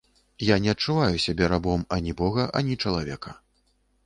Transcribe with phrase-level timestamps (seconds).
[0.45, 3.37] Я не адчуваю сябе рабом ані бога, ані чалавека.